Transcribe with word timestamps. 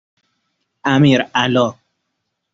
امیرعلا 0.85 1.77